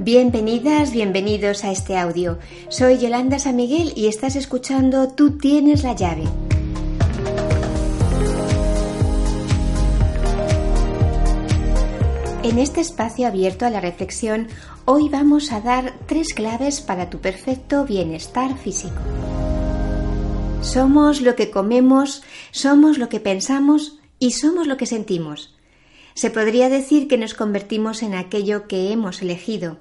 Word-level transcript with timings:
Bienvenidas, 0.00 0.92
bienvenidos 0.92 1.64
a 1.64 1.72
este 1.72 1.96
audio. 1.96 2.38
Soy 2.68 2.98
Yolanda 2.98 3.40
San 3.40 3.56
Miguel 3.56 3.92
y 3.96 4.06
estás 4.06 4.36
escuchando 4.36 5.08
Tú 5.08 5.38
tienes 5.38 5.82
la 5.82 5.96
llave. 5.96 6.22
En 12.44 12.60
este 12.60 12.80
espacio 12.80 13.26
abierto 13.26 13.66
a 13.66 13.70
la 13.70 13.80
reflexión, 13.80 14.46
hoy 14.84 15.08
vamos 15.08 15.50
a 15.50 15.60
dar 15.60 15.92
tres 16.06 16.32
claves 16.32 16.80
para 16.80 17.10
tu 17.10 17.18
perfecto 17.18 17.84
bienestar 17.84 18.56
físico. 18.56 19.00
Somos 20.60 21.20
lo 21.20 21.34
que 21.34 21.50
comemos, 21.50 22.22
somos 22.52 22.98
lo 22.98 23.08
que 23.08 23.18
pensamos 23.18 23.98
y 24.20 24.30
somos 24.30 24.68
lo 24.68 24.76
que 24.76 24.86
sentimos. 24.86 25.56
Se 26.14 26.30
podría 26.30 26.68
decir 26.68 27.08
que 27.08 27.18
nos 27.18 27.34
convertimos 27.34 28.04
en 28.04 28.14
aquello 28.14 28.68
que 28.68 28.92
hemos 28.92 29.22
elegido, 29.22 29.78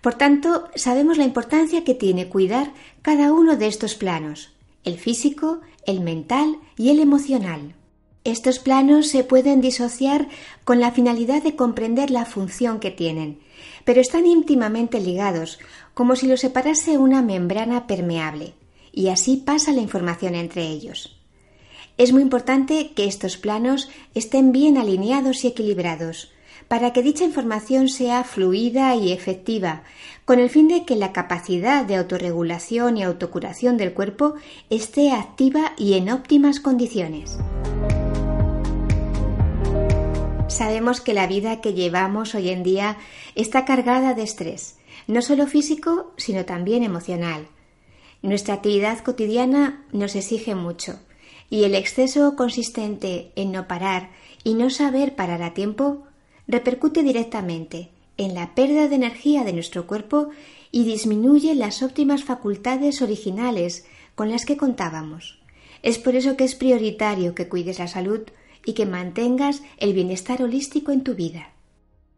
por 0.00 0.14
tanto, 0.14 0.68
sabemos 0.74 1.18
la 1.18 1.24
importancia 1.24 1.84
que 1.84 1.94
tiene 1.94 2.28
cuidar 2.28 2.72
cada 3.02 3.32
uno 3.32 3.56
de 3.56 3.66
estos 3.66 3.94
planos, 3.94 4.52
el 4.84 4.98
físico, 4.98 5.60
el 5.86 6.00
mental 6.00 6.58
y 6.76 6.90
el 6.90 7.00
emocional. 7.00 7.74
Estos 8.24 8.58
planos 8.58 9.08
se 9.08 9.24
pueden 9.24 9.60
disociar 9.60 10.28
con 10.64 10.80
la 10.80 10.92
finalidad 10.92 11.42
de 11.42 11.56
comprender 11.56 12.10
la 12.10 12.24
función 12.24 12.80
que 12.80 12.90
tienen, 12.90 13.40
pero 13.84 14.00
están 14.00 14.26
íntimamente 14.26 15.00
ligados, 15.00 15.58
como 15.94 16.16
si 16.16 16.26
los 16.26 16.40
separase 16.40 16.98
una 16.98 17.22
membrana 17.22 17.86
permeable, 17.86 18.54
y 18.92 19.08
así 19.08 19.36
pasa 19.36 19.72
la 19.72 19.80
información 19.80 20.34
entre 20.34 20.66
ellos. 20.66 21.16
Es 21.96 22.12
muy 22.12 22.22
importante 22.22 22.92
que 22.94 23.04
estos 23.04 23.36
planos 23.36 23.90
estén 24.14 24.52
bien 24.52 24.78
alineados 24.78 25.44
y 25.44 25.48
equilibrados, 25.48 26.30
para 26.68 26.92
que 26.92 27.02
dicha 27.02 27.24
información 27.24 27.88
sea 27.88 28.24
fluida 28.24 28.94
y 28.94 29.12
efectiva, 29.12 29.82
con 30.24 30.38
el 30.38 30.50
fin 30.50 30.68
de 30.68 30.84
que 30.84 30.96
la 30.96 31.12
capacidad 31.12 31.84
de 31.84 31.96
autorregulación 31.96 32.96
y 32.96 33.02
autocuración 33.02 33.76
del 33.76 33.92
cuerpo 33.92 34.34
esté 34.70 35.12
activa 35.12 35.72
y 35.76 35.94
en 35.94 36.10
óptimas 36.10 36.60
condiciones. 36.60 37.38
Sabemos 40.48 41.00
que 41.00 41.14
la 41.14 41.26
vida 41.26 41.60
que 41.60 41.74
llevamos 41.74 42.34
hoy 42.34 42.50
en 42.50 42.62
día 42.62 42.96
está 43.34 43.64
cargada 43.64 44.14
de 44.14 44.22
estrés, 44.22 44.76
no 45.06 45.22
solo 45.22 45.46
físico, 45.46 46.12
sino 46.16 46.44
también 46.44 46.82
emocional. 46.82 47.46
Nuestra 48.22 48.54
actividad 48.54 48.98
cotidiana 48.98 49.84
nos 49.92 50.14
exige 50.14 50.54
mucho, 50.54 50.98
y 51.48 51.64
el 51.64 51.74
exceso 51.74 52.36
consistente 52.36 53.32
en 53.36 53.52
no 53.52 53.66
parar 53.66 54.10
y 54.44 54.54
no 54.54 54.70
saber 54.70 55.16
parar 55.16 55.42
a 55.42 55.54
tiempo 55.54 56.04
repercute 56.50 57.02
directamente 57.02 57.90
en 58.16 58.34
la 58.34 58.54
pérdida 58.54 58.88
de 58.88 58.96
energía 58.96 59.44
de 59.44 59.52
nuestro 59.52 59.86
cuerpo 59.86 60.28
y 60.70 60.84
disminuye 60.84 61.54
las 61.54 61.82
óptimas 61.82 62.24
facultades 62.24 63.02
originales 63.02 63.86
con 64.14 64.30
las 64.30 64.44
que 64.44 64.56
contábamos. 64.56 65.40
Es 65.82 65.98
por 65.98 66.14
eso 66.14 66.36
que 66.36 66.44
es 66.44 66.54
prioritario 66.54 67.34
que 67.34 67.48
cuides 67.48 67.78
la 67.78 67.88
salud 67.88 68.20
y 68.64 68.74
que 68.74 68.84
mantengas 68.84 69.62
el 69.78 69.94
bienestar 69.94 70.42
holístico 70.42 70.92
en 70.92 71.02
tu 71.02 71.14
vida. 71.14 71.52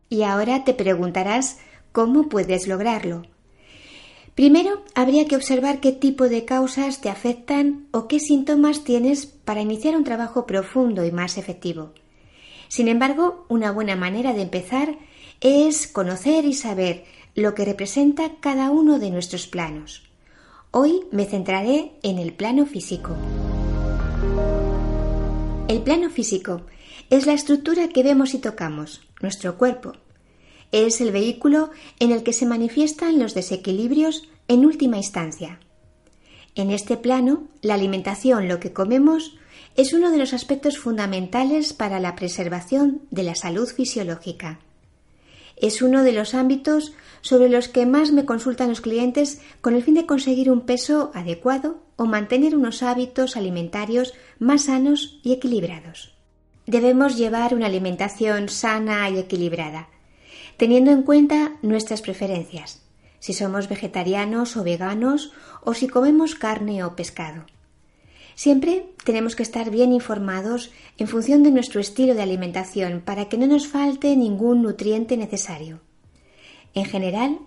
Y 0.09 0.23
ahora 0.23 0.65
te 0.65 0.75
preguntarás 0.75 1.59
cómo 1.93 2.29
puedes 2.29 2.67
lograrlo. 2.67 3.23
Primero, 4.35 4.83
habría 4.95 5.29
que 5.29 5.37
observar 5.37 5.81
qué 5.81 5.93
tipo 5.93 6.29
de 6.29 6.45
causas 6.45 7.01
te 7.01 7.11
afectan 7.11 7.87
o 7.93 8.09
qué 8.09 8.19
síntomas 8.19 8.83
tienes 8.83 9.27
para 9.27 9.61
iniciar 9.61 9.95
un 9.95 10.05
trabajo 10.05 10.47
profundo 10.47 11.05
y 11.05 11.13
más 11.13 11.37
efectivo. 11.37 11.93
Sin 12.73 12.89
embargo, 12.89 13.45
una 13.51 13.71
buena 13.71 13.97
manera 13.97 14.33
de 14.33 14.41
empezar 14.41 14.97
es 15.43 15.87
conocer 15.87 16.47
y 16.47 16.55
saber 16.55 17.05
lo 17.35 17.55
que 17.55 17.67
representa 17.67 18.37
cada 18.41 18.71
uno 18.71 18.99
de 18.99 19.11
nuestros 19.11 19.47
planos. 19.47 20.05
Hoy 20.71 21.03
me 21.11 21.27
centraré 21.27 21.93
en 22.03 22.17
el 22.17 22.33
plano 22.33 22.65
físico. 22.65 23.15
El 25.69 25.83
plano 25.83 26.09
físico 26.09 26.63
es 27.11 27.27
la 27.27 27.35
estructura 27.35 27.89
que 27.89 28.03
vemos 28.03 28.33
y 28.33 28.39
tocamos, 28.39 29.03
nuestro 29.21 29.59
cuerpo. 29.59 29.93
Es 30.71 31.03
el 31.03 31.13
vehículo 31.13 31.73
en 31.99 32.11
el 32.11 32.23
que 32.23 32.33
se 32.33 32.47
manifiestan 32.47 33.19
los 33.19 33.35
desequilibrios 33.35 34.31
en 34.49 34.65
última 34.65 34.97
instancia. 34.97 35.61
En 36.55 36.71
este 36.71 36.97
plano, 36.97 37.49
la 37.61 37.75
alimentación, 37.75 38.49
lo 38.49 38.61
que 38.61 38.73
comemos, 38.73 39.37
es 39.77 39.93
uno 39.93 40.11
de 40.11 40.19
los 40.19 40.35
aspectos 40.35 40.79
fundamentales 40.79 41.73
para 41.73 41.99
la 42.01 42.15
preservación 42.15 43.03
de 43.11 43.23
la 43.23 43.35
salud 43.35 43.69
fisiológica. 43.69 44.61
Es 45.57 45.81
uno 45.81 46.03
de 46.03 46.13
los 46.13 46.35
ámbitos 46.35 46.93
sobre 47.21 47.49
los 47.49 47.69
que 47.69 47.87
más 47.87 48.13
me 48.13 48.25
consultan 48.25 48.69
los 48.69 48.81
clientes 48.81 49.41
con 49.61 49.75
el 49.75 49.83
fin 49.83 49.95
de 49.95 50.07
conseguir 50.07 50.51
un 50.51 50.63
peso 50.63 51.11
adecuado 51.15 51.83
o 51.97 52.05
mantener 52.05 52.57
unos 52.57 52.83
hábitos 52.83 53.37
alimentarios 53.37 54.13
más 54.39 54.65
sanos 54.65 55.21
y 55.23 55.33
equilibrados. 55.33 56.15
Debemos 56.67 57.17
llevar 57.17 57.55
una 57.55 57.67
alimentación 57.67 58.49
sana 58.49 59.09
y 59.09 59.19
equilibrada, 59.19 59.89
teniendo 60.57 60.91
en 60.91 61.03
cuenta 61.03 61.53
nuestras 61.63 62.03
preferencias, 62.03 62.83
si 63.21 63.33
somos 63.33 63.69
vegetarianos 63.69 64.57
o 64.57 64.65
veganos 64.65 65.33
o 65.63 65.75
si 65.75 65.89
comemos 65.89 66.35
carne 66.35 66.85
o 66.85 66.95
pescado. 66.97 67.47
Siempre 68.43 68.89
tenemos 69.05 69.37
que 69.37 69.45
estar 69.45 69.71
bien 69.71 69.93
informados 69.93 70.73
en 70.99 71.07
función 71.07 71.45
de 71.45 71.53
nuestro 71.53 71.81
estilo 71.81 72.13
de 72.13 72.23
alimentación 72.23 73.01
para 73.01 73.27
que 73.27 73.39
no 73.39 73.47
nos 73.47 73.69
falte 73.69 74.17
ningún 74.17 74.63
nutriente 74.63 75.17
necesario. 75.17 75.79
En 76.75 76.85
general, 76.85 77.39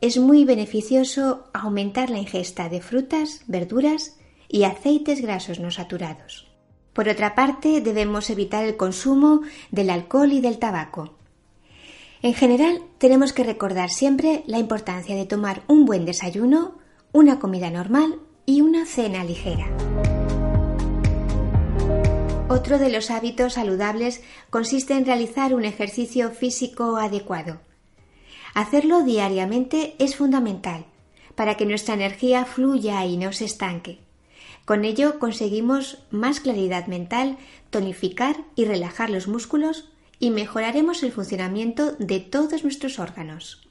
es 0.00 0.16
muy 0.16 0.46
beneficioso 0.46 1.44
aumentar 1.52 2.08
la 2.08 2.16
ingesta 2.16 2.70
de 2.70 2.80
frutas, 2.80 3.42
verduras 3.46 4.16
y 4.48 4.64
aceites 4.64 5.20
grasos 5.20 5.60
no 5.60 5.70
saturados. 5.70 6.50
Por 6.94 7.10
otra 7.10 7.34
parte, 7.34 7.82
debemos 7.82 8.30
evitar 8.30 8.64
el 8.64 8.78
consumo 8.78 9.42
del 9.70 9.90
alcohol 9.90 10.32
y 10.32 10.40
del 10.40 10.58
tabaco. 10.58 11.12
En 12.22 12.32
general, 12.32 12.80
tenemos 12.96 13.34
que 13.34 13.44
recordar 13.44 13.90
siempre 13.90 14.44
la 14.46 14.58
importancia 14.58 15.14
de 15.14 15.26
tomar 15.26 15.62
un 15.68 15.84
buen 15.84 16.06
desayuno, 16.06 16.78
una 17.12 17.38
comida 17.38 17.68
normal 17.68 18.18
y 18.46 18.62
una 18.62 18.86
cena 18.86 19.24
ligera. 19.24 19.68
Otro 22.50 22.78
de 22.78 22.88
los 22.88 23.10
hábitos 23.10 23.54
saludables 23.54 24.22
consiste 24.48 24.94
en 24.94 25.04
realizar 25.04 25.54
un 25.54 25.66
ejercicio 25.66 26.30
físico 26.30 26.96
adecuado. 26.96 27.60
Hacerlo 28.54 29.02
diariamente 29.02 29.94
es 29.98 30.16
fundamental 30.16 30.86
para 31.34 31.58
que 31.58 31.66
nuestra 31.66 31.92
energía 31.92 32.46
fluya 32.46 33.04
y 33.04 33.18
no 33.18 33.34
se 33.34 33.44
estanque. 33.44 33.98
Con 34.64 34.86
ello 34.86 35.18
conseguimos 35.18 35.98
más 36.10 36.40
claridad 36.40 36.86
mental, 36.86 37.36
tonificar 37.68 38.36
y 38.56 38.64
relajar 38.64 39.10
los 39.10 39.28
músculos 39.28 39.90
y 40.18 40.30
mejoraremos 40.30 41.02
el 41.02 41.12
funcionamiento 41.12 41.92
de 41.98 42.20
todos 42.20 42.64
nuestros 42.64 42.98
órganos. 42.98 43.68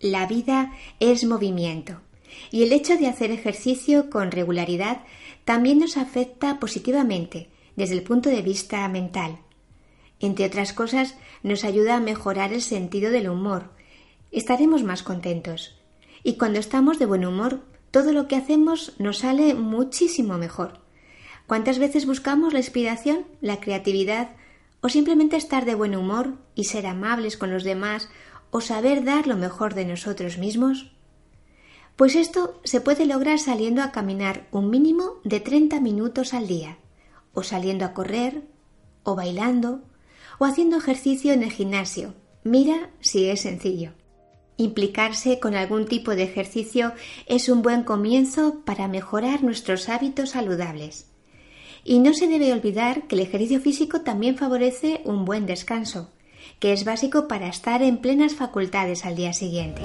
La 0.00 0.26
vida 0.26 0.72
es 1.00 1.24
movimiento 1.24 2.02
y 2.50 2.62
el 2.62 2.72
hecho 2.72 2.98
de 2.98 3.06
hacer 3.06 3.30
ejercicio 3.30 4.10
con 4.10 4.30
regularidad 4.30 5.00
también 5.46 5.78
nos 5.78 5.96
afecta 5.96 6.60
positivamente 6.60 7.51
desde 7.76 7.94
el 7.94 8.02
punto 8.02 8.30
de 8.30 8.42
vista 8.42 8.86
mental. 8.88 9.38
Entre 10.20 10.46
otras 10.46 10.72
cosas, 10.72 11.16
nos 11.42 11.64
ayuda 11.64 11.96
a 11.96 12.00
mejorar 12.00 12.52
el 12.52 12.62
sentido 12.62 13.10
del 13.10 13.28
humor. 13.28 13.70
Estaremos 14.30 14.84
más 14.84 15.02
contentos. 15.02 15.76
Y 16.22 16.34
cuando 16.34 16.60
estamos 16.60 16.98
de 16.98 17.06
buen 17.06 17.24
humor, 17.24 17.60
todo 17.90 18.12
lo 18.12 18.28
que 18.28 18.36
hacemos 18.36 18.94
nos 18.98 19.18
sale 19.18 19.54
muchísimo 19.54 20.38
mejor. 20.38 20.80
¿Cuántas 21.46 21.78
veces 21.78 22.06
buscamos 22.06 22.52
la 22.52 22.60
inspiración, 22.60 23.26
la 23.40 23.58
creatividad 23.58 24.30
o 24.80 24.88
simplemente 24.88 25.36
estar 25.36 25.64
de 25.64 25.74
buen 25.74 25.96
humor 25.96 26.34
y 26.54 26.64
ser 26.64 26.86
amables 26.86 27.36
con 27.36 27.50
los 27.50 27.64
demás 27.64 28.08
o 28.50 28.60
saber 28.60 29.04
dar 29.04 29.26
lo 29.26 29.36
mejor 29.36 29.74
de 29.74 29.84
nosotros 29.84 30.38
mismos? 30.38 30.92
Pues 31.96 32.14
esto 32.14 32.60
se 32.64 32.80
puede 32.80 33.06
lograr 33.06 33.38
saliendo 33.38 33.82
a 33.82 33.90
caminar 33.90 34.46
un 34.52 34.70
mínimo 34.70 35.20
de 35.24 35.40
30 35.40 35.80
minutos 35.80 36.32
al 36.32 36.46
día 36.46 36.78
o 37.34 37.42
saliendo 37.42 37.84
a 37.84 37.94
correr, 37.94 38.42
o 39.02 39.14
bailando, 39.14 39.82
o 40.38 40.44
haciendo 40.44 40.76
ejercicio 40.76 41.32
en 41.32 41.42
el 41.42 41.52
gimnasio. 41.52 42.14
Mira 42.44 42.90
si 43.00 43.28
es 43.28 43.42
sencillo. 43.42 43.92
Implicarse 44.56 45.40
con 45.40 45.54
algún 45.54 45.86
tipo 45.86 46.14
de 46.14 46.24
ejercicio 46.24 46.92
es 47.26 47.48
un 47.48 47.62
buen 47.62 47.84
comienzo 47.84 48.60
para 48.64 48.86
mejorar 48.88 49.42
nuestros 49.42 49.88
hábitos 49.88 50.30
saludables. 50.30 51.06
Y 51.84 51.98
no 51.98 52.14
se 52.14 52.28
debe 52.28 52.52
olvidar 52.52 53.08
que 53.08 53.16
el 53.16 53.22
ejercicio 53.22 53.60
físico 53.60 54.02
también 54.02 54.36
favorece 54.36 55.00
un 55.04 55.24
buen 55.24 55.46
descanso, 55.46 56.10
que 56.60 56.72
es 56.72 56.84
básico 56.84 57.26
para 57.26 57.48
estar 57.48 57.82
en 57.82 57.98
plenas 57.98 58.34
facultades 58.34 59.04
al 59.04 59.16
día 59.16 59.32
siguiente. 59.32 59.82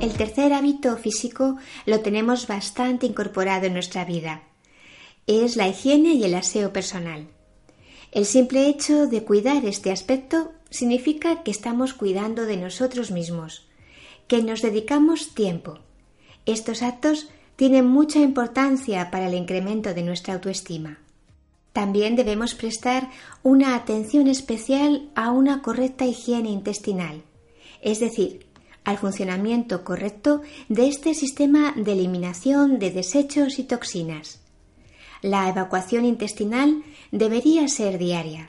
El 0.00 0.12
tercer 0.12 0.52
hábito 0.52 0.96
físico 0.96 1.56
lo 1.84 2.00
tenemos 2.00 2.46
bastante 2.46 3.04
incorporado 3.06 3.66
en 3.66 3.72
nuestra 3.72 4.04
vida. 4.04 4.42
Es 5.26 5.56
la 5.56 5.66
higiene 5.66 6.12
y 6.12 6.22
el 6.22 6.36
aseo 6.36 6.72
personal. 6.72 7.26
El 8.12 8.24
simple 8.24 8.68
hecho 8.68 9.08
de 9.08 9.24
cuidar 9.24 9.64
este 9.64 9.90
aspecto 9.90 10.52
significa 10.70 11.42
que 11.42 11.50
estamos 11.50 11.94
cuidando 11.94 12.46
de 12.46 12.56
nosotros 12.56 13.10
mismos, 13.10 13.66
que 14.28 14.40
nos 14.40 14.62
dedicamos 14.62 15.34
tiempo. 15.34 15.80
Estos 16.46 16.82
actos 16.82 17.28
tienen 17.56 17.86
mucha 17.86 18.20
importancia 18.20 19.10
para 19.10 19.26
el 19.26 19.34
incremento 19.34 19.94
de 19.94 20.02
nuestra 20.02 20.34
autoestima. 20.34 21.00
También 21.72 22.14
debemos 22.14 22.54
prestar 22.54 23.10
una 23.42 23.74
atención 23.74 24.28
especial 24.28 25.10
a 25.16 25.32
una 25.32 25.60
correcta 25.60 26.06
higiene 26.06 26.50
intestinal, 26.50 27.24
es 27.82 28.00
decir, 28.00 28.47
al 28.88 28.96
funcionamiento 28.96 29.84
correcto 29.84 30.40
de 30.70 30.88
este 30.88 31.12
sistema 31.12 31.74
de 31.76 31.92
eliminación 31.92 32.78
de 32.78 32.90
desechos 32.90 33.58
y 33.58 33.64
toxinas. 33.64 34.40
La 35.20 35.46
evacuación 35.50 36.06
intestinal 36.06 36.82
debería 37.12 37.68
ser 37.68 37.98
diaria. 37.98 38.48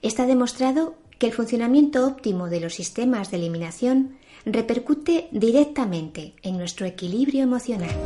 Está 0.00 0.26
demostrado 0.26 0.94
que 1.18 1.26
el 1.26 1.32
funcionamiento 1.32 2.06
óptimo 2.06 2.48
de 2.48 2.60
los 2.60 2.74
sistemas 2.74 3.32
de 3.32 3.38
eliminación 3.38 4.18
repercute 4.46 5.26
directamente 5.32 6.34
en 6.42 6.56
nuestro 6.56 6.86
equilibrio 6.86 7.42
emocional. 7.42 7.96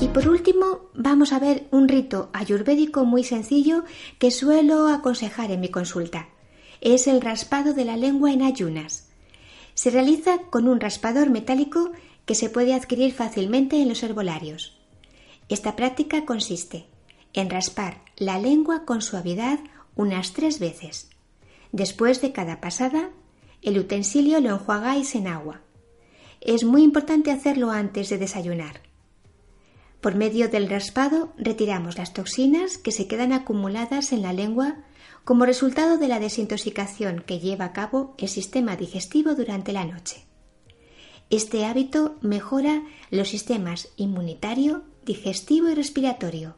Y 0.00 0.08
por 0.08 0.26
último, 0.26 0.90
vamos 0.94 1.32
a 1.32 1.38
ver 1.38 1.68
un 1.70 1.86
rito 1.86 2.28
ayurvédico 2.32 3.04
muy 3.04 3.22
sencillo 3.22 3.84
que 4.18 4.32
suelo 4.32 4.88
aconsejar 4.88 5.52
en 5.52 5.60
mi 5.60 5.68
consulta. 5.68 6.26
Es 6.80 7.06
el 7.06 7.20
raspado 7.20 7.74
de 7.74 7.84
la 7.84 7.96
lengua 7.96 8.32
en 8.32 8.42
ayunas. 8.42 9.08
Se 9.74 9.90
realiza 9.90 10.38
con 10.50 10.66
un 10.66 10.80
raspador 10.80 11.28
metálico 11.28 11.92
que 12.24 12.34
se 12.34 12.48
puede 12.48 12.74
adquirir 12.74 13.12
fácilmente 13.12 13.80
en 13.82 13.88
los 13.88 14.02
herbolarios. 14.02 14.78
Esta 15.48 15.76
práctica 15.76 16.24
consiste 16.24 16.86
en 17.32 17.50
raspar 17.50 18.02
la 18.16 18.38
lengua 18.38 18.84
con 18.84 19.02
suavidad 19.02 19.60
unas 19.94 20.32
tres 20.32 20.58
veces. 20.58 21.10
Después 21.72 22.20
de 22.20 22.32
cada 22.32 22.60
pasada, 22.60 23.10
el 23.62 23.78
utensilio 23.78 24.40
lo 24.40 24.50
enjuagáis 24.50 25.14
en 25.14 25.26
agua. 25.26 25.60
Es 26.40 26.64
muy 26.64 26.82
importante 26.82 27.30
hacerlo 27.30 27.70
antes 27.70 28.08
de 28.08 28.18
desayunar. 28.18 28.80
Por 30.00 30.14
medio 30.14 30.48
del 30.48 30.68
raspado 30.68 31.32
retiramos 31.36 31.98
las 31.98 32.12
toxinas 32.12 32.78
que 32.78 32.92
se 32.92 33.06
quedan 33.06 33.32
acumuladas 33.32 34.12
en 34.12 34.22
la 34.22 34.32
lengua 34.32 34.76
como 35.24 35.44
resultado 35.44 35.98
de 35.98 36.08
la 36.08 36.20
desintoxicación 36.20 37.22
que 37.26 37.38
lleva 37.38 37.66
a 37.66 37.72
cabo 37.72 38.14
el 38.18 38.28
sistema 38.28 38.76
digestivo 38.76 39.34
durante 39.34 39.72
la 39.72 39.84
noche. 39.84 40.24
Este 41.28 41.64
hábito 41.64 42.16
mejora 42.22 42.82
los 43.10 43.28
sistemas 43.28 43.88
inmunitario, 43.96 44.82
digestivo 45.04 45.68
y 45.68 45.74
respiratorio 45.74 46.56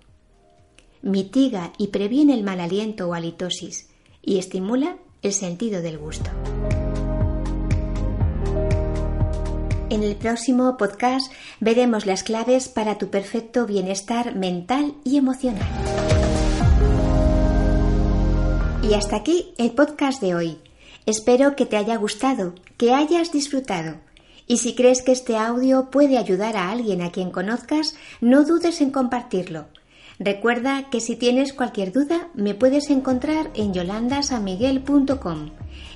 mitiga 1.03 1.73
y 1.79 1.89
previene 1.89 2.35
el 2.35 2.45
mal 2.45 2.61
aliento 2.61 3.09
o 3.09 3.15
halitosis 3.15 3.91
y 4.23 4.39
estimula 4.39 4.97
el 5.21 5.33
sentido 5.33 5.83
del 5.83 5.99
gusto. 5.99 6.31
En 9.93 10.03
el 10.03 10.17
próximo 10.17 10.79
podcast 10.79 11.31
veremos 11.61 12.07
las 12.07 12.23
claves 12.23 12.69
para 12.71 12.97
tu 12.97 13.11
perfecto 13.11 13.67
bienestar 13.67 14.35
mental 14.35 14.95
y 15.05 15.19
emocional. 15.19 15.69
Y 18.83 18.95
hasta 18.95 19.17
aquí 19.17 19.53
el 19.59 19.73
podcast 19.73 20.23
de 20.23 20.35
hoy. 20.35 20.59
Espero 21.05 21.57
que 21.57 21.67
te 21.67 21.77
haya 21.77 21.97
gustado, 21.97 22.55
que 22.79 22.95
hayas 22.95 23.33
disfrutado. 23.33 23.97
Y 24.47 24.57
si 24.57 24.75
crees 24.75 25.03
que 25.03 25.13
este 25.13 25.37
audio 25.37 25.91
puede 25.91 26.17
ayudar 26.17 26.57
a 26.57 26.71
alguien 26.71 27.03
a 27.03 27.13
quien 27.13 27.31
conozcas, 27.31 27.95
no 28.23 28.45
dudes 28.45 28.81
en 28.81 28.93
compartirlo 28.93 29.67
Recuerda 30.19 30.91
que 30.91 31.01
si 31.01 31.17
tienes 31.17 31.53
cualquier 31.53 31.93
duda 31.93 32.29
me 32.35 32.55
puedes 32.55 32.91
encontrar 32.91 33.51
en 33.55 33.73
yolandasamiguel.com. 33.73 35.51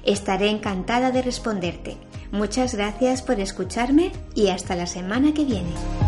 Estaré 0.05 0.49
encantada 0.49 1.11
de 1.11 1.23
responderte. 1.23 1.97
Muchas 2.33 2.75
gracias 2.75 3.23
por 3.23 3.41
escucharme 3.41 4.13
y 4.35 4.49
hasta 4.49 4.77
la 4.77 4.87
semana 4.87 5.33
que 5.33 5.45
viene. 5.45 6.06